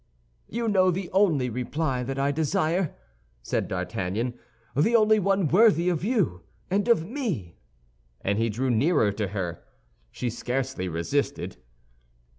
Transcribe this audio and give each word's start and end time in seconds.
"You 0.49 0.67
know 0.67 0.89
the 0.89 1.11
only 1.11 1.47
reply 1.51 2.01
that 2.01 2.17
I 2.17 2.31
desire," 2.31 2.95
said 3.43 3.67
D'Artagnan, 3.67 4.33
"the 4.75 4.95
only 4.95 5.19
one 5.19 5.47
worthy 5.47 5.89
of 5.89 6.03
you 6.03 6.41
and 6.71 6.87
of 6.87 7.05
me!" 7.07 7.59
And 8.21 8.39
he 8.39 8.49
drew 8.49 8.71
nearer 8.71 9.11
to 9.11 9.27
her. 9.27 9.63
She 10.09 10.31
scarcely 10.31 10.89
resisted. 10.89 11.57